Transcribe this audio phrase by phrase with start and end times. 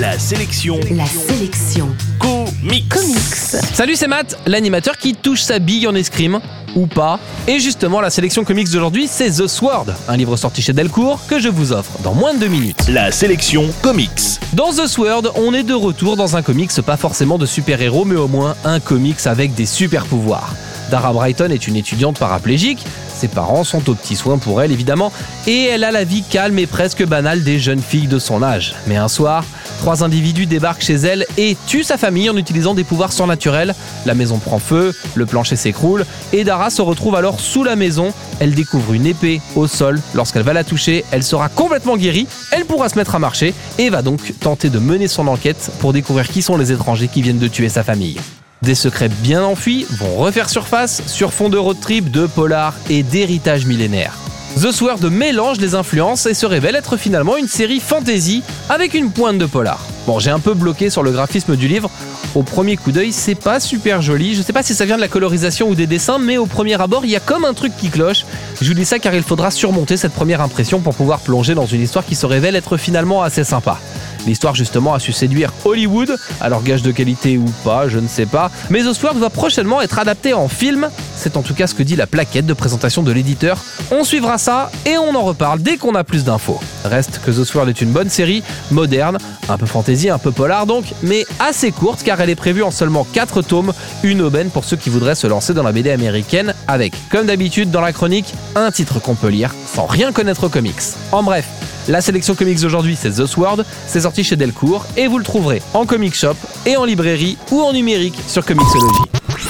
[0.00, 0.80] La sélection.
[0.92, 1.90] La sélection.
[2.18, 2.88] Comics.
[2.88, 3.62] Comics.
[3.74, 6.40] Salut, c'est Matt, l'animateur qui touche sa bille en escrime,
[6.74, 7.20] ou pas.
[7.46, 11.38] Et justement, la sélection comics d'aujourd'hui, c'est The Sword, un livre sorti chez Delcourt que
[11.38, 12.88] je vous offre dans moins de deux minutes.
[12.88, 14.40] La sélection comics.
[14.54, 18.16] Dans The Sword, on est de retour dans un comics pas forcément de super-héros, mais
[18.16, 20.54] au moins un comics avec des super-pouvoirs.
[20.90, 25.12] Dara Brighton est une étudiante paraplégique, ses parents sont aux petits soins pour elle évidemment,
[25.46, 28.74] et elle a la vie calme et presque banale des jeunes filles de son âge.
[28.86, 29.44] Mais un soir,
[29.80, 33.74] trois individus débarquent chez elle et tuent sa famille en utilisant des pouvoirs surnaturels.
[34.04, 38.12] La maison prend feu, le plancher s'écroule, et Dara se retrouve alors sous la maison.
[38.40, 39.98] Elle découvre une épée au sol.
[40.14, 43.88] Lorsqu'elle va la toucher, elle sera complètement guérie, elle pourra se mettre à marcher, et
[43.88, 47.38] va donc tenter de mener son enquête pour découvrir qui sont les étrangers qui viennent
[47.38, 48.20] de tuer sa famille.
[48.60, 53.02] Des secrets bien enfuis vont refaire surface sur fond de road trip, de polar et
[53.02, 54.12] d'héritage millénaire.
[54.56, 59.10] The Sword mélange les influences et se révèle être finalement une série fantasy avec une
[59.10, 59.78] pointe de polar.
[60.06, 61.88] Bon, j'ai un peu bloqué sur le graphisme du livre.
[62.34, 64.34] Au premier coup d'œil, c'est pas super joli.
[64.34, 66.80] Je sais pas si ça vient de la colorisation ou des dessins, mais au premier
[66.80, 68.26] abord, il y a comme un truc qui cloche.
[68.60, 71.66] Je vous dis ça car il faudra surmonter cette première impression pour pouvoir plonger dans
[71.66, 73.78] une histoire qui se révèle être finalement assez sympa.
[74.26, 78.26] L'histoire justement a su séduire Hollywood, alors gage de qualité ou pas, je ne sais
[78.26, 78.50] pas.
[78.70, 80.88] Mais The Sword va prochainement être adapté en film.
[81.16, 83.58] C'est en tout cas ce que dit la plaquette de présentation de l'éditeur.
[83.90, 86.60] On suivra ça et on en reparle dès qu'on a plus d'infos.
[86.84, 90.66] Reste que The Sword est une bonne série, moderne, un peu fantasy, un peu polar
[90.66, 94.64] donc, mais assez courte car elle est prévue en seulement 4 tomes, une aubaine pour
[94.64, 98.34] ceux qui voudraient se lancer dans la BD américaine avec, comme d'habitude dans la chronique,
[98.54, 100.80] un titre qu'on peut lire sans rien connaître aux comics.
[101.12, 101.46] En bref,
[101.88, 105.62] la sélection comics d'aujourd'hui, c'est The Sword, c'est sorti chez Delcourt et vous le trouverez
[105.74, 106.34] en comic shop
[106.66, 109.02] et en librairie ou en numérique sur Comixology.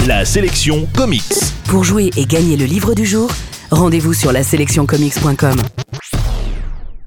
[0.07, 1.23] La sélection comics.
[1.65, 3.31] Pour jouer et gagner le livre du jour,
[3.71, 5.57] rendez-vous sur la sélectioncomics.com.